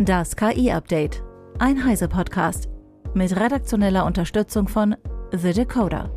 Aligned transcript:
Das 0.00 0.36
KI-Update. 0.36 1.24
Ein 1.58 1.84
Heise-Podcast. 1.84 2.68
Mit 3.14 3.34
redaktioneller 3.34 4.06
Unterstützung 4.06 4.68
von 4.68 4.94
The 5.32 5.52
Decoder. 5.52 6.12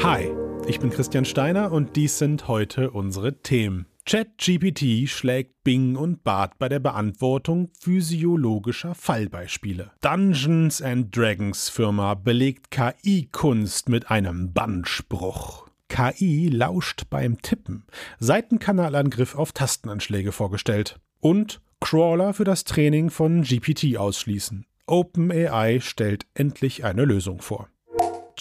Hi, 0.00 0.30
ich 0.68 0.78
bin 0.78 0.90
Christian 0.90 1.24
Steiner 1.24 1.72
und 1.72 1.96
dies 1.96 2.18
sind 2.18 2.46
heute 2.46 2.92
unsere 2.92 3.42
Themen. 3.42 3.86
ChatGPT 4.06 5.08
schlägt 5.08 5.64
Bing 5.64 5.96
und 5.96 6.22
Bart 6.22 6.60
bei 6.60 6.68
der 6.68 6.78
Beantwortung 6.78 7.70
physiologischer 7.80 8.94
Fallbeispiele. 8.94 9.90
Dungeons 10.02 10.80
and 10.80 11.14
Dragons 11.16 11.68
Firma 11.68 12.14
belegt 12.14 12.70
KI-Kunst 12.70 13.88
mit 13.88 14.08
einem 14.08 14.52
Bannspruch. 14.52 15.69
KI 15.90 16.48
lauscht 16.48 17.10
beim 17.10 17.42
Tippen. 17.42 17.84
Seitenkanalangriff 18.20 19.34
auf 19.34 19.52
Tastenanschläge 19.52 20.32
vorgestellt. 20.32 20.98
Und 21.20 21.60
Crawler 21.80 22.32
für 22.32 22.44
das 22.44 22.64
Training 22.64 23.10
von 23.10 23.42
GPT 23.42 23.98
ausschließen. 23.98 24.64
OpenAI 24.86 25.80
stellt 25.80 26.26
endlich 26.32 26.84
eine 26.84 27.04
Lösung 27.04 27.42
vor. 27.42 27.68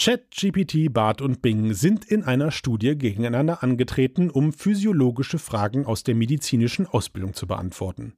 ChatGPT, 0.02 0.94
Bart 0.94 1.22
und 1.22 1.42
Bing 1.42 1.74
sind 1.74 2.06
in 2.06 2.24
einer 2.24 2.52
Studie 2.52 2.98
gegeneinander 2.98 3.64
angetreten, 3.64 4.30
um 4.30 4.54
physiologische 4.54 5.40
Fragen 5.40 5.86
aus 5.86 6.06
der 6.06 6.16
medizinischen 6.16 6.88
Ausbildung 6.88 7.34
zu 7.34 7.48
beantworten. 7.48 8.14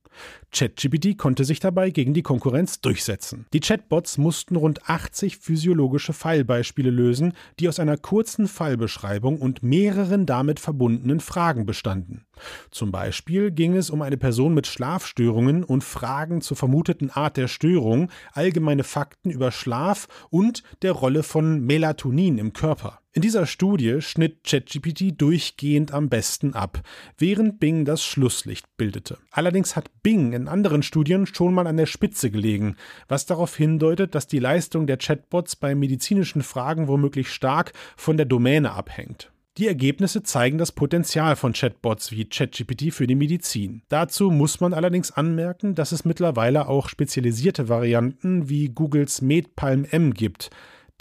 ChatGPT 0.51 1.17
konnte 1.17 1.43
sich 1.43 1.59
dabei 1.59 1.89
gegen 1.89 2.13
die 2.13 2.21
Konkurrenz 2.21 2.81
durchsetzen. 2.81 3.47
Die 3.51 3.61
Chatbots 3.61 4.19
mussten 4.19 4.57
rund 4.57 4.87
80 4.87 5.37
physiologische 5.37 6.13
Fallbeispiele 6.13 6.91
lösen, 6.91 7.33
die 7.59 7.67
aus 7.67 7.79
einer 7.79 7.97
kurzen 7.97 8.47
Fallbeschreibung 8.47 9.39
und 9.39 9.63
mehreren 9.63 10.27
damit 10.27 10.59
verbundenen 10.59 11.19
Fragen 11.19 11.65
bestanden. 11.65 12.27
Zum 12.71 12.91
Beispiel 12.91 13.51
ging 13.51 13.75
es 13.75 13.89
um 13.89 14.01
eine 14.01 14.17
Person 14.17 14.53
mit 14.53 14.67
Schlafstörungen 14.67 15.63
und 15.63 15.83
Fragen 15.83 16.41
zur 16.41 16.57
vermuteten 16.57 17.09
Art 17.09 17.37
der 17.37 17.47
Störung, 17.47 18.09
allgemeine 18.33 18.83
Fakten 18.83 19.29
über 19.29 19.51
Schlaf 19.51 20.07
und 20.29 20.63
der 20.81 20.93
Rolle 20.93 21.23
von 21.23 21.65
Melatonin 21.65 22.37
im 22.37 22.53
Körper. 22.53 23.01
In 23.13 23.21
dieser 23.21 23.45
Studie 23.45 24.01
schnitt 24.01 24.45
ChatGPT 24.45 25.19
durchgehend 25.19 25.91
am 25.91 26.07
besten 26.07 26.53
ab, 26.53 26.81
während 27.17 27.59
Bing 27.59 27.83
das 27.83 28.05
Schlusslicht 28.05 28.65
bildete. 28.77 29.17
Allerdings 29.31 29.75
hat 29.75 29.91
Bing 30.01 30.31
in 30.31 30.47
anderen 30.47 30.81
Studien 30.81 31.25
schon 31.25 31.53
mal 31.53 31.67
an 31.67 31.75
der 31.75 31.87
Spitze 31.87 32.31
gelegen, 32.31 32.77
was 33.09 33.25
darauf 33.25 33.57
hindeutet, 33.57 34.15
dass 34.15 34.27
die 34.27 34.39
Leistung 34.39 34.87
der 34.87 34.95
Chatbots 34.95 35.57
bei 35.57 35.75
medizinischen 35.75 36.41
Fragen 36.41 36.87
womöglich 36.87 37.29
stark 37.33 37.73
von 37.97 38.15
der 38.15 38.25
Domäne 38.25 38.71
abhängt. 38.71 39.30
Die 39.57 39.67
Ergebnisse 39.67 40.23
zeigen 40.23 40.57
das 40.57 40.71
Potenzial 40.71 41.35
von 41.35 41.51
Chatbots 41.51 42.11
wie 42.11 42.23
ChatGPT 42.23 42.93
für 42.93 43.05
die 43.05 43.15
Medizin. 43.15 43.81
Dazu 43.89 44.31
muss 44.31 44.61
man 44.61 44.73
allerdings 44.73 45.11
anmerken, 45.11 45.75
dass 45.75 45.91
es 45.91 46.05
mittlerweile 46.05 46.69
auch 46.69 46.87
spezialisierte 46.87 47.67
Varianten 47.67 48.47
wie 48.47 48.69
Googles 48.69 49.21
MedPalm 49.21 49.83
M 49.83 50.13
gibt, 50.13 50.51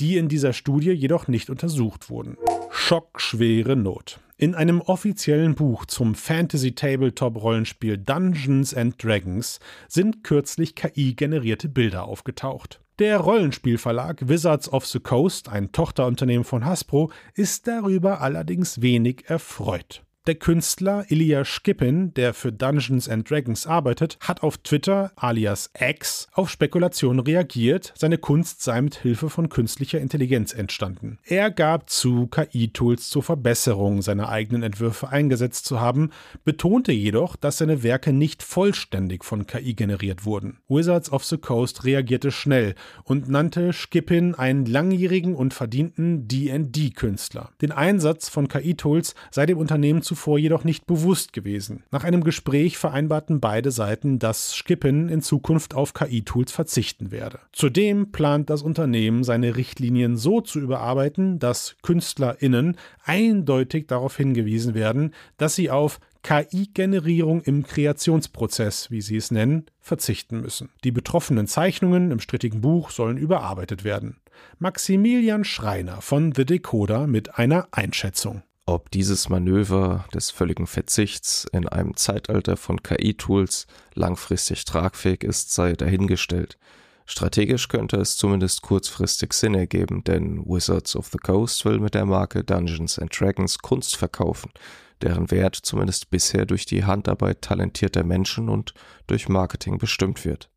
die 0.01 0.17
in 0.17 0.29
dieser 0.29 0.53
Studie 0.53 0.91
jedoch 0.91 1.29
nicht 1.29 1.49
untersucht 1.49 2.11
wurden. 2.11 2.37
Schockschwere 2.71 3.77
Not. 3.77 4.19
In 4.41 4.55
einem 4.55 4.81
offiziellen 4.81 5.55
Buch 5.55 5.85
zum 5.85 6.15
Fantasy-Tabletop-Rollenspiel 6.15 7.99
Dungeons 7.99 8.73
and 8.73 8.95
Dragons 9.05 9.61
sind 9.87 10.25
kürzlich 10.25 10.75
KI-generierte 10.75 11.69
Bilder 11.69 12.05
aufgetaucht. 12.05 12.81
Der 13.01 13.19
Rollenspielverlag 13.19 14.27
Wizards 14.31 14.73
of 14.73 14.87
the 14.87 14.99
Coast, 14.99 15.51
ein 15.51 15.73
Tochterunternehmen 15.73 16.45
von 16.45 16.65
Hasbro, 16.65 17.13
ist 17.35 17.67
darüber 17.67 18.23
allerdings 18.23 18.81
wenig 18.81 19.25
erfreut. 19.27 20.03
Der 20.27 20.35
Künstler 20.35 21.07
Ilya 21.09 21.47
Skippin, 21.47 22.13
der 22.13 22.35
für 22.35 22.53
Dungeons 22.53 23.09
and 23.09 23.29
Dragons 23.29 23.67
arbeitet, 23.67 24.19
hat 24.21 24.43
auf 24.43 24.59
Twitter 24.59 25.13
alias 25.17 25.71
X 25.81 26.29
auf 26.33 26.51
Spekulationen 26.51 27.21
reagiert, 27.21 27.95
seine 27.97 28.19
Kunst 28.19 28.63
sei 28.63 28.83
mit 28.83 28.97
Hilfe 28.97 29.31
von 29.31 29.49
künstlicher 29.49 29.99
Intelligenz 29.99 30.53
entstanden. 30.53 31.19
Er 31.25 31.51
gab 31.51 31.89
zu, 31.89 32.27
KI-Tools 32.27 33.09
zur 33.09 33.23
Verbesserung 33.23 34.03
seiner 34.03 34.29
eigenen 34.29 34.63
Entwürfe 34.63 35.09
eingesetzt 35.09 35.65
zu 35.65 35.81
haben, 35.81 36.11
betonte 36.45 36.93
jedoch, 36.93 37.35
dass 37.35 37.57
seine 37.57 37.83
Werke 37.83 38.13
nicht 38.13 38.43
vollständig 38.43 39.25
von 39.25 39.47
KI 39.47 39.73
generiert 39.73 40.27
wurden. 40.27 40.59
Wizards 40.69 41.11
of 41.11 41.25
the 41.25 41.39
Coast 41.39 41.85
reagierte 41.85 42.31
schnell 42.31 42.75
und 43.05 43.31
nannte 43.31 43.73
Skippin 43.73 44.35
einen 44.35 44.67
langjährigen 44.67 45.35
und 45.35 45.55
verdienten 45.55 46.29
D&D-Künstler. 46.29 47.53
Den 47.63 47.73
Einsatz 47.73 48.29
von 48.29 48.49
KI-Tools 48.49 49.15
sei 49.31 49.47
dem 49.47 49.57
Unternehmen 49.57 50.03
zuvor 50.21 50.39
jedoch 50.39 50.65
nicht 50.65 50.87
bewusst 50.87 51.33
gewesen. 51.33 51.83
Nach 51.91 52.05
einem 52.05 52.23
Gespräch 52.23 52.77
vereinbarten 52.77 53.41
beide 53.41 53.71
Seiten, 53.71 54.19
dass 54.19 54.55
Skippen 54.55 55.09
in 55.09 55.23
Zukunft 55.23 55.75
auf 55.75 55.95
KI-Tools 55.95 56.53
verzichten 56.53 57.11
werde. 57.11 57.39
Zudem 57.53 58.13
plant 58.13 58.51
das 58.51 58.61
Unternehmen, 58.61 59.25
seine 59.25 59.57
Richtlinien 59.57 60.19
so 60.19 60.43
zu 60.43 60.61
überarbeiten, 60.61 61.39
dass 61.39 61.77
KünstlerInnen 61.83 62.77
eindeutig 63.03 63.87
darauf 63.87 64.15
hingewiesen 64.15 64.75
werden, 64.75 65.15
dass 65.39 65.55
sie 65.55 65.71
auf 65.71 66.01
KI-Generierung 66.23 67.41
im 67.41 67.63
Kreationsprozess, 67.63 68.91
wie 68.91 69.01
sie 69.01 69.17
es 69.17 69.31
nennen, 69.31 69.65
verzichten 69.81 70.43
müssen. 70.43 70.69
Die 70.85 70.93
betroffenen 70.93 71.47
Zeichnungen 71.47 72.11
im 72.11 72.21
strittigen 72.21 72.61
Buch 72.61 72.91
sollen 72.91 73.17
überarbeitet 73.17 73.85
werden. 73.85 74.19
Maximilian 74.59 75.45
Schreiner 75.45 76.03
von 76.03 76.35
The 76.35 76.45
Decoder 76.45 77.07
mit 77.07 77.39
einer 77.39 77.69
Einschätzung. 77.71 78.43
Ob 78.71 78.89
dieses 78.93 79.29
Manöver 79.29 80.05
des 80.15 80.31
völligen 80.31 80.69
Verzichts 80.69 81.45
in 81.51 81.67
einem 81.67 81.97
Zeitalter 81.97 82.57
von 82.57 82.81
KI-Tools 82.81 83.67
langfristig 83.95 84.65
tragfähig 84.65 85.25
ist, 85.25 85.53
sei 85.53 85.73
dahingestellt. 85.73 86.57
Strategisch 87.05 87.67
könnte 87.67 87.97
es 87.97 88.17
zumindest 88.17 88.63
kurzfristig 88.63 89.33
Sinn 89.33 89.55
ergeben, 89.55 90.05
denn 90.05 90.45
Wizards 90.47 90.95
of 90.95 91.09
the 91.09 91.19
Coast 91.19 91.65
will 91.65 91.81
mit 91.81 91.95
der 91.95 92.07
Marke 92.07 92.45
Dungeons 92.45 92.97
and 93.01 93.11
Dragons 93.19 93.59
Kunst 93.59 93.97
verkaufen, 93.97 94.53
deren 95.03 95.33
Wert 95.33 95.57
zumindest 95.57 96.09
bisher 96.11 96.47
durch 96.47 96.65
die 96.65 96.85
Handarbeit 96.85 97.43
talentierter 97.43 98.05
Menschen 98.05 98.49
und 98.49 98.73
durch 99.09 99.29
Marketing 99.29 99.79
bestimmt 99.79 100.25
wird. 100.25 100.49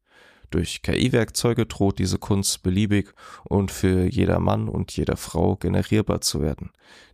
Durch 0.53 0.84
KI-Werkzeuge 0.84 1.66
droht 1.66 1.97
diese 1.97 2.19
Kunst 2.19 2.62
beliebig 2.62 3.16
und 3.44 3.72
für 3.72 4.06
jeder 4.06 4.40
Mann 4.40 4.69
und 4.69 4.96
jeder 4.96 5.18
Frau 5.18 5.56
generierbar 5.56 6.22
zu 6.22 6.44
werden. 6.44 6.69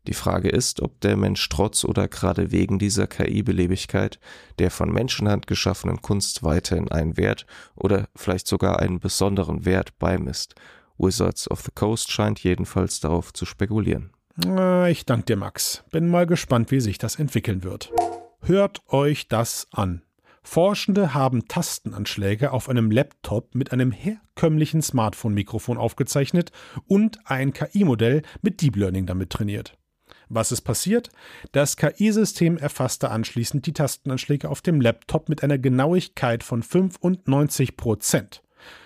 Die 0.08 0.14
Frage 0.14 0.50
ist, 0.50 0.82
ob 0.82 1.00
der 1.00 1.16
Mensch 1.16 1.48
trotz 1.48 1.86
oder 1.86 2.10
gerade 2.10 2.52
wegen 2.52 2.80
dieser 2.80 3.08
KI-Beliebigkeit 3.08 4.20
der 4.60 4.70
von 4.72 4.92
Menschenhand 4.92 5.48
geschaffenen 5.48 6.02
Kunst 6.02 6.44
weiterhin 6.44 6.92
einen 6.92 7.16
Wert 7.16 7.46
oder 7.76 8.10
vielleicht 8.14 8.46
sogar 8.46 8.80
einen 8.80 9.00
besonderen 9.00 9.64
Wert 9.64 9.98
beimisst. 10.00 10.56
Wizards 10.98 11.50
of 11.50 11.62
the 11.62 11.72
Coast 11.74 12.12
scheint 12.12 12.44
jedenfalls 12.44 13.00
darauf 13.00 13.32
zu 13.32 13.46
spekulieren. 13.46 14.12
Ich 14.90 15.06
danke 15.06 15.28
dir, 15.28 15.38
Max. 15.38 15.86
Bin 15.92 16.10
mal 16.10 16.26
gespannt, 16.26 16.72
wie 16.72 16.82
sich 16.82 16.98
das 16.98 17.16
entwickeln 17.16 17.64
wird. 17.64 17.90
Hört 18.42 18.82
euch 18.90 19.30
das 19.30 19.66
an. 19.72 20.02
Forschende 20.50 21.14
haben 21.14 21.48
Tastenanschläge 21.48 22.52
auf 22.52 22.70
einem 22.70 22.90
Laptop 22.90 23.54
mit 23.54 23.72
einem 23.72 23.92
herkömmlichen 23.92 24.82
Smartphone-Mikrofon 24.82 25.78
aufgezeichnet 25.78 26.52
und 26.88 27.20
ein 27.26 27.54
KI-Modell 27.54 28.24
mit 28.42 28.60
Deep 28.60 28.76
Learning 28.76 29.06
damit 29.06 29.30
trainiert. 29.30 29.78
Was 30.28 30.52
ist 30.52 30.62
passiert? 30.62 31.12
Das 31.52 31.78
KI-System 31.78 32.58
erfasste 32.58 33.12
anschließend 33.12 33.68
die 33.68 33.74
Tastenanschläge 33.74 34.50
auf 34.50 34.62
dem 34.62 34.82
Laptop 34.82 35.30
mit 35.30 35.44
einer 35.44 35.60
Genauigkeit 35.60 36.42
von 36.42 36.64
95 36.64 37.78
Prozent. 37.78 38.42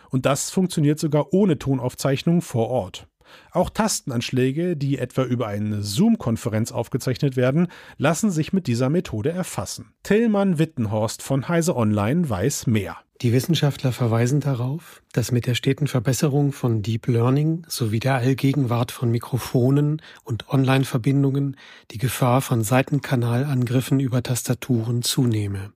Und 0.10 0.26
das 0.26 0.50
funktioniert 0.52 1.00
sogar 1.00 1.32
ohne 1.32 1.58
Tonaufzeichnung 1.60 2.42
vor 2.42 2.68
Ort. 2.68 3.08
Auch 3.52 3.70
Tastenanschläge, 3.70 4.76
die 4.76 4.98
etwa 4.98 5.24
über 5.24 5.48
eine 5.48 5.82
Zoom-Konferenz 5.82 6.72
aufgezeichnet 6.72 7.36
werden, 7.36 7.68
lassen 7.98 8.32
sich 8.32 8.54
mit 8.54 8.68
dieser 8.68 8.90
Methode 8.90 9.32
erfassen. 9.32 9.94
Tillmann 10.04 10.60
Wittenhorst 10.60 11.22
von 11.22 11.48
Heise 11.48 11.76
Online 11.76 12.30
weiß 12.30 12.68
mehr. 12.68 12.98
Die 13.22 13.32
Wissenschaftler 13.32 13.94
verweisen 13.94 14.42
darauf, 14.42 15.02
dass 15.14 15.32
mit 15.32 15.46
der 15.46 15.56
steten 15.56 15.88
Verbesserung 15.88 16.52
von 16.52 16.82
Deep 16.82 17.08
Learning 17.08 17.66
sowie 17.70 18.02
der 18.02 18.16
Allgegenwart 18.16 18.92
von 18.92 19.12
Mikrofonen 19.12 20.02
und 20.26 20.50
Online-Verbindungen 20.50 21.56
die 21.92 22.00
Gefahr 22.00 22.42
von 22.42 22.64
Seitenkanalangriffen 22.64 24.02
über 24.02 24.24
Tastaturen 24.24 25.04
zunehme. 25.04 25.72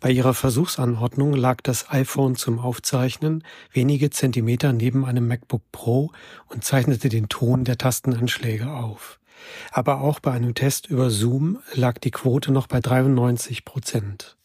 Bei 0.00 0.10
ihrer 0.10 0.34
Versuchsanordnung 0.34 1.32
lag 1.32 1.60
das 1.62 1.90
iPhone 1.90 2.36
zum 2.36 2.58
Aufzeichnen 2.58 3.42
wenige 3.72 4.10
Zentimeter 4.10 4.72
neben 4.72 5.04
einem 5.04 5.26
MacBook 5.26 5.62
Pro 5.72 6.10
und 6.48 6.64
zeichnete 6.64 7.08
den 7.08 7.28
Ton 7.28 7.64
der 7.64 7.78
Tastenanschläge 7.78 8.70
auf. 8.70 9.18
Aber 9.70 10.00
auch 10.00 10.20
bei 10.20 10.32
einem 10.32 10.54
Test 10.54 10.86
über 10.86 11.10
Zoom 11.10 11.58
lag 11.72 11.98
die 11.98 12.10
Quote 12.10 12.52
noch 12.52 12.66
bei 12.66 12.80
93 12.80 13.64
Prozent. 13.64 14.36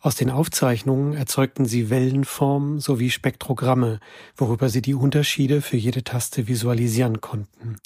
Aus 0.00 0.14
den 0.14 0.30
Aufzeichnungen 0.30 1.14
erzeugten 1.14 1.66
sie 1.66 1.90
Wellenformen 1.90 2.78
sowie 2.78 3.10
Spektrogramme, 3.10 3.98
worüber 4.36 4.68
sie 4.68 4.82
die 4.82 4.94
Unterschiede 4.94 5.62
für 5.62 5.76
jede 5.76 6.04
Taste 6.04 6.48
visualisieren 6.48 7.20
konnten. 7.20 7.78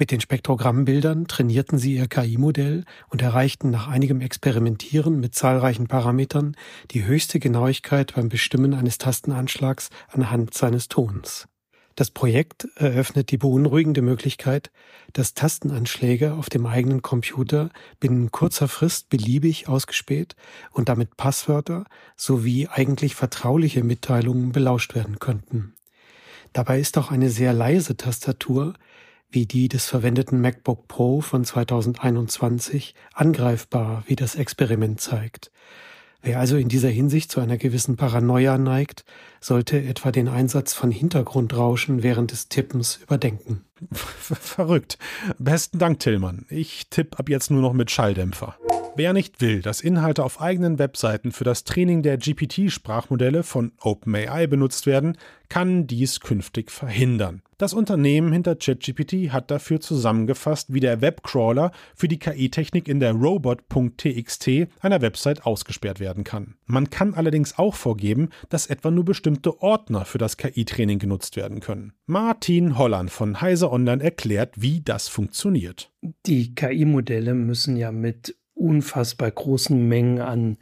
Mit 0.00 0.12
den 0.12 0.22
Spektrogrammbildern 0.22 1.26
trainierten 1.26 1.78
sie 1.78 1.96
ihr 1.96 2.08
KI-Modell 2.08 2.84
und 3.10 3.20
erreichten 3.20 3.68
nach 3.68 3.86
einigem 3.86 4.22
Experimentieren 4.22 5.20
mit 5.20 5.34
zahlreichen 5.34 5.88
Parametern 5.88 6.56
die 6.90 7.04
höchste 7.04 7.38
Genauigkeit 7.38 8.14
beim 8.16 8.30
Bestimmen 8.30 8.72
eines 8.72 8.96
Tastenanschlags 8.96 9.90
anhand 10.08 10.54
seines 10.54 10.88
Tons. 10.88 11.48
Das 11.96 12.10
Projekt 12.10 12.66
eröffnet 12.76 13.30
die 13.30 13.36
beunruhigende 13.36 14.00
Möglichkeit, 14.00 14.70
dass 15.12 15.34
Tastenanschläge 15.34 16.32
auf 16.32 16.48
dem 16.48 16.64
eigenen 16.64 17.02
Computer 17.02 17.68
binnen 17.98 18.30
kurzer 18.30 18.68
Frist 18.68 19.10
beliebig 19.10 19.68
ausgespäht 19.68 20.34
und 20.70 20.88
damit 20.88 21.18
Passwörter 21.18 21.84
sowie 22.16 22.68
eigentlich 22.68 23.14
vertrauliche 23.14 23.84
Mitteilungen 23.84 24.52
belauscht 24.52 24.94
werden 24.94 25.18
könnten. 25.18 25.74
Dabei 26.54 26.80
ist 26.80 26.96
auch 26.96 27.10
eine 27.10 27.28
sehr 27.28 27.52
leise 27.52 27.98
Tastatur 27.98 28.72
wie 29.30 29.46
die 29.46 29.68
des 29.68 29.86
verwendeten 29.86 30.40
MacBook 30.40 30.88
Pro 30.88 31.20
von 31.20 31.44
2021 31.44 32.94
angreifbar, 33.14 34.04
wie 34.06 34.16
das 34.16 34.34
Experiment 34.34 35.00
zeigt. 35.00 35.50
Wer 36.22 36.38
also 36.38 36.56
in 36.56 36.68
dieser 36.68 36.90
Hinsicht 36.90 37.32
zu 37.32 37.40
einer 37.40 37.56
gewissen 37.56 37.96
Paranoia 37.96 38.58
neigt, 38.58 39.04
sollte 39.40 39.82
etwa 39.82 40.12
den 40.12 40.28
Einsatz 40.28 40.74
von 40.74 40.90
Hintergrundrauschen 40.90 42.02
während 42.02 42.32
des 42.32 42.48
Tippens 42.48 43.00
überdenken. 43.02 43.64
Verrückt. 43.90 44.98
Besten 45.38 45.78
Dank, 45.78 46.00
Tillmann. 46.00 46.44
Ich 46.50 46.90
tippe 46.90 47.18
ab 47.18 47.30
jetzt 47.30 47.50
nur 47.50 47.62
noch 47.62 47.72
mit 47.72 47.90
Schalldämpfer. 47.90 48.56
Wer 48.96 49.14
nicht 49.14 49.40
will, 49.40 49.62
dass 49.62 49.80
Inhalte 49.80 50.22
auf 50.22 50.42
eigenen 50.42 50.78
Webseiten 50.78 51.32
für 51.32 51.44
das 51.44 51.64
Training 51.64 52.02
der 52.02 52.18
GPT-Sprachmodelle 52.18 53.42
von 53.42 53.72
OpenAI 53.80 54.46
benutzt 54.46 54.84
werden, 54.84 55.16
kann 55.48 55.86
dies 55.86 56.20
künftig 56.20 56.70
verhindern. 56.70 57.40
Das 57.60 57.74
Unternehmen 57.74 58.32
hinter 58.32 58.56
ChatGPT 58.56 59.32
hat 59.32 59.50
dafür 59.50 59.80
zusammengefasst, 59.80 60.72
wie 60.72 60.80
der 60.80 61.02
Webcrawler 61.02 61.72
für 61.94 62.08
die 62.08 62.18
KI-Technik 62.18 62.88
in 62.88 63.00
der 63.00 63.12
robot.txt 63.12 64.48
einer 64.80 65.02
Website 65.02 65.44
ausgesperrt 65.44 66.00
werden 66.00 66.24
kann. 66.24 66.54
Man 66.64 66.88
kann 66.88 67.12
allerdings 67.12 67.58
auch 67.58 67.74
vorgeben, 67.74 68.30
dass 68.48 68.68
etwa 68.68 68.90
nur 68.90 69.04
bestimmte 69.04 69.60
Ordner 69.60 70.06
für 70.06 70.16
das 70.16 70.38
KI-Training 70.38 70.98
genutzt 70.98 71.36
werden 71.36 71.60
können. 71.60 71.92
Martin 72.06 72.78
Holland 72.78 73.10
von 73.10 73.42
Heise 73.42 73.70
Online 73.70 74.02
erklärt, 74.02 74.54
wie 74.62 74.80
das 74.80 75.08
funktioniert. 75.08 75.92
Die 76.24 76.54
KI-Modelle 76.54 77.34
müssen 77.34 77.76
ja 77.76 77.92
mit 77.92 78.36
unfassbar 78.54 79.30
großen 79.30 79.86
Mengen 79.86 80.20
an 80.20 80.56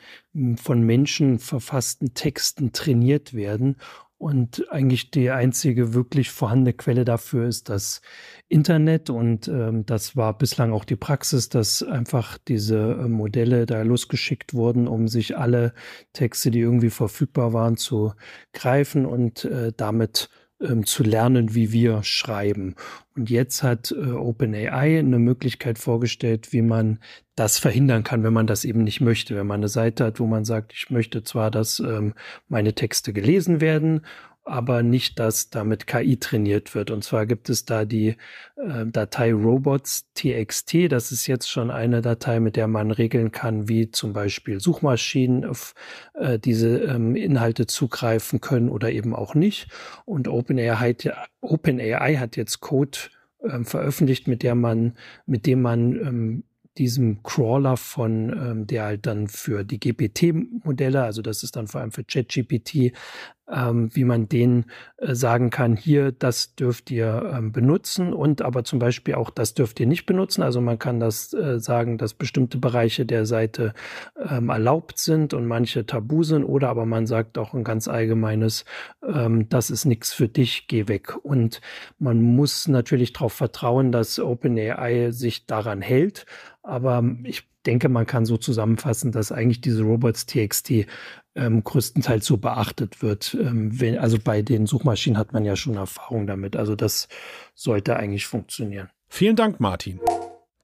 von 0.56 0.82
Menschen 0.82 1.38
verfassten 1.38 2.14
Texten 2.14 2.72
trainiert 2.72 3.34
werden. 3.34 3.76
Und 4.18 4.66
eigentlich 4.72 5.12
die 5.12 5.30
einzige 5.30 5.94
wirklich 5.94 6.30
vorhandene 6.30 6.72
Quelle 6.72 7.04
dafür 7.04 7.46
ist 7.46 7.68
das 7.68 8.00
Internet. 8.48 9.10
Und 9.10 9.46
ähm, 9.46 9.86
das 9.86 10.16
war 10.16 10.36
bislang 10.36 10.72
auch 10.72 10.84
die 10.84 10.96
Praxis, 10.96 11.48
dass 11.48 11.84
einfach 11.84 12.36
diese 12.36 12.98
äh, 13.00 13.08
Modelle 13.08 13.64
da 13.64 13.82
losgeschickt 13.82 14.54
wurden, 14.54 14.88
um 14.88 15.06
sich 15.06 15.38
alle 15.38 15.72
Texte, 16.14 16.50
die 16.50 16.58
irgendwie 16.58 16.90
verfügbar 16.90 17.52
waren, 17.52 17.76
zu 17.76 18.12
greifen 18.52 19.06
und 19.06 19.44
äh, 19.44 19.72
damit 19.76 20.28
ähm, 20.60 20.84
zu 20.84 21.02
lernen, 21.02 21.54
wie 21.54 21.72
wir 21.72 22.02
schreiben. 22.02 22.74
Und 23.16 23.30
jetzt 23.30 23.62
hat 23.62 23.92
äh, 23.92 24.10
OpenAI 24.10 24.98
eine 24.98 25.18
Möglichkeit 25.18 25.78
vorgestellt, 25.78 26.52
wie 26.52 26.62
man 26.62 26.98
das 27.36 27.58
verhindern 27.58 28.02
kann, 28.02 28.24
wenn 28.24 28.32
man 28.32 28.46
das 28.46 28.64
eben 28.64 28.84
nicht 28.84 29.00
möchte. 29.00 29.36
Wenn 29.36 29.46
man 29.46 29.60
eine 29.60 29.68
Seite 29.68 30.04
hat, 30.04 30.20
wo 30.20 30.26
man 30.26 30.44
sagt, 30.44 30.72
ich 30.72 30.90
möchte 30.90 31.22
zwar, 31.22 31.50
dass 31.50 31.80
ähm, 31.80 32.14
meine 32.48 32.74
Texte 32.74 33.12
gelesen 33.12 33.60
werden 33.60 34.02
aber 34.48 34.82
nicht, 34.82 35.18
dass 35.18 35.50
damit 35.50 35.86
KI 35.86 36.16
trainiert 36.16 36.74
wird. 36.74 36.90
Und 36.90 37.04
zwar 37.04 37.26
gibt 37.26 37.48
es 37.50 37.64
da 37.64 37.84
die 37.84 38.16
äh, 38.56 38.86
Datei 38.86 39.32
robots.txt. 39.32 40.90
Das 40.90 41.12
ist 41.12 41.26
jetzt 41.26 41.50
schon 41.50 41.70
eine 41.70 42.00
Datei, 42.00 42.40
mit 42.40 42.56
der 42.56 42.66
man 42.66 42.90
regeln 42.90 43.30
kann, 43.30 43.68
wie 43.68 43.90
zum 43.90 44.12
Beispiel 44.12 44.60
Suchmaschinen 44.60 45.44
auf 45.44 45.74
äh, 46.14 46.38
diese 46.38 46.78
ähm, 46.78 47.14
Inhalte 47.14 47.66
zugreifen 47.66 48.40
können 48.40 48.68
oder 48.68 48.90
eben 48.90 49.14
auch 49.14 49.34
nicht. 49.34 49.68
Und 50.04 50.28
OpenAI 50.28 50.76
hat, 50.76 51.08
OpenAI 51.40 52.16
hat 52.16 52.36
jetzt 52.36 52.60
Code 52.60 52.98
ähm, 53.42 53.64
veröffentlicht, 53.64 54.28
mit 54.28 54.42
der 54.42 54.54
man, 54.54 54.94
mit 55.26 55.46
dem 55.46 55.62
man 55.62 55.92
ähm, 55.96 56.44
diesem 56.78 57.22
Crawler 57.22 57.76
von, 57.76 58.30
ähm, 58.30 58.66
der 58.66 58.84
halt 58.84 59.06
dann 59.06 59.28
für 59.28 59.64
die 59.64 59.80
GPT-Modelle, 59.80 61.02
also 61.02 61.22
das 61.22 61.42
ist 61.42 61.56
dann 61.56 61.66
vor 61.66 61.80
allem 61.80 61.90
für 61.90 62.04
ChatGPT, 62.04 62.92
ähm, 63.50 63.94
wie 63.94 64.04
man 64.04 64.28
den 64.28 64.66
äh, 64.98 65.14
sagen 65.14 65.50
kann, 65.50 65.76
hier, 65.76 66.12
das 66.12 66.54
dürft 66.54 66.90
ihr 66.90 67.32
ähm, 67.34 67.52
benutzen 67.52 68.12
und 68.12 68.42
aber 68.42 68.64
zum 68.64 68.78
Beispiel 68.78 69.14
auch, 69.14 69.30
das 69.30 69.54
dürft 69.54 69.80
ihr 69.80 69.86
nicht 69.86 70.06
benutzen. 70.06 70.42
Also 70.42 70.60
man 70.60 70.78
kann 70.78 71.00
das 71.00 71.32
äh, 71.32 71.58
sagen, 71.58 71.98
dass 71.98 72.14
bestimmte 72.14 72.58
Bereiche 72.58 73.06
der 73.06 73.26
Seite 73.26 73.74
ähm, 74.28 74.50
erlaubt 74.50 74.98
sind 74.98 75.34
und 75.34 75.46
manche 75.46 75.86
tabu 75.86 76.22
sind 76.22 76.44
oder 76.44 76.68
aber 76.68 76.86
man 76.86 77.06
sagt 77.06 77.38
auch 77.38 77.54
ein 77.54 77.64
ganz 77.64 77.88
allgemeines, 77.88 78.64
ähm, 79.06 79.48
das 79.48 79.70
ist 79.70 79.84
nichts 79.84 80.12
für 80.12 80.28
dich, 80.28 80.68
geh 80.68 80.88
weg. 80.88 81.16
Und 81.22 81.60
man 81.98 82.20
muss 82.20 82.68
natürlich 82.68 83.12
darauf 83.12 83.32
vertrauen, 83.32 83.92
dass 83.92 84.18
OpenAI 84.18 85.10
sich 85.10 85.46
daran 85.46 85.80
hält. 85.80 86.26
Aber 86.62 87.02
ich 87.24 87.48
denke, 87.66 87.88
man 87.88 88.06
kann 88.06 88.24
so 88.24 88.36
zusammenfassen, 88.36 89.12
dass 89.12 89.32
eigentlich 89.32 89.60
diese 89.60 89.82
Robots.txt 89.82 90.86
ähm, 91.38 91.64
größtenteils 91.64 92.26
so 92.26 92.36
beachtet 92.36 93.02
wird. 93.02 93.36
Ähm, 93.40 93.80
wenn, 93.80 93.98
also 93.98 94.18
bei 94.22 94.42
den 94.42 94.66
Suchmaschinen 94.66 95.18
hat 95.18 95.32
man 95.32 95.44
ja 95.44 95.56
schon 95.56 95.76
Erfahrung 95.76 96.26
damit. 96.26 96.56
Also 96.56 96.74
das 96.74 97.08
sollte 97.54 97.96
eigentlich 97.96 98.26
funktionieren. 98.26 98.90
Vielen 99.08 99.36
Dank, 99.36 99.60
Martin. 99.60 100.00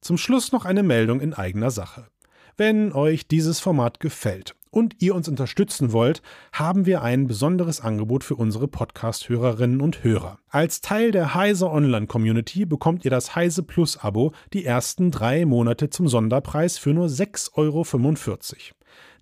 Zum 0.01 0.19
Schluss 0.19 0.53
noch 0.53 0.67
eine 0.67 0.83
Meldung 0.83 1.21
in 1.21 1.33
eigener 1.33 1.71
Sache. 1.71 2.09
Wenn 2.57 2.93
euch 2.93 3.27
dieses 3.27 3.59
Format 3.59 4.01
gefällt 4.01 4.55
und 4.71 5.01
ihr 5.01 5.15
uns 5.15 5.29
unterstützen 5.29 5.93
wollt, 5.93 6.21
haben 6.53 6.85
wir 6.85 7.03
ein 7.03 7.27
besonderes 7.27 7.81
Angebot 7.81 8.23
für 8.23 8.35
unsere 8.35 8.69
Podcast-Hörerinnen 8.69 9.81
und 9.81 10.05
Hörer. 10.05 10.39
Als 10.49 10.81
Teil 10.81 11.11
der 11.11 11.35
Heise 11.35 11.71
Online 11.71 12.07
Community 12.07 12.67
bekommt 12.67 13.05
ihr 13.05 13.11
das 13.11 13.35
Heise 13.35 13.63
Plus 13.63 13.97
Abo 13.97 14.33
die 14.53 14.65
ersten 14.65 15.11
drei 15.11 15.47
Monate 15.47 15.91
zum 15.91 16.07
Sonderpreis 16.07 16.77
für 16.77 16.93
nur 16.93 17.07
6,45 17.07 17.55
Euro. 17.57 17.85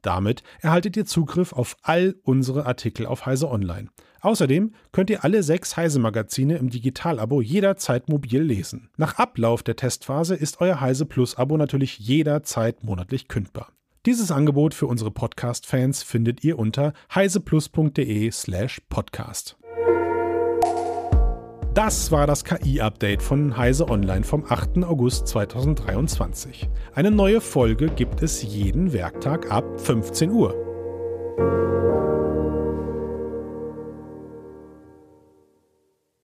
Damit 0.03 0.43
erhaltet 0.61 0.97
ihr 0.97 1.05
Zugriff 1.05 1.53
auf 1.53 1.77
all 1.83 2.17
unsere 2.25 2.67
Artikel 2.67 3.07
auf 3.07 3.27
Heise 3.27 3.49
Online. 3.49 3.89
Außerdem 4.21 4.73
könnt 4.93 5.11
ihr 5.11 5.25
alle 5.25 5.43
sechs 5.43 5.77
Heise-Magazine 5.77 6.57
im 6.57 6.71
Digitalabo 6.71 7.41
jederzeit 7.41 8.09
mobil 8.09 8.43
lesen. 8.43 8.89
Nach 8.97 9.19
Ablauf 9.19 9.63
der 9.63 9.77
Testphase 9.77 10.37
ist 10.37 10.61
euer 10.61 10.81
Heise 10.81 11.07
Plus-Abo 11.07 11.57
natürlich 11.57 11.99
jederzeit 11.99 12.85
monatlich 12.85 13.27
kündbar. 13.27 13.73
Dieses 14.07 14.33
Angebot 14.33 14.75
für 14.75 14.87
unsere 14.87 15.13
Podcast-Fans 15.13 16.03
findet 16.03 16.43
ihr 16.45 16.59
unter 16.59 16.93
heiseplus.de/slash 17.15 18.83
podcast. 18.89 19.57
Das 21.85 22.13
war 22.13 22.29
das 22.29 22.45
KI-Update 22.45 23.21
von 23.25 23.57
Heise 23.57 23.89
Online 23.89 24.23
vom 24.23 24.45
8. 24.49 24.85
August 24.85 25.27
2023. 25.27 26.71
Eine 26.95 27.11
neue 27.11 27.41
Folge 27.41 27.89
gibt 27.89 28.23
es 28.23 28.41
jeden 28.41 28.93
Werktag 28.93 29.51
ab 29.51 29.65
15 29.81 30.31
Uhr. 30.31 30.55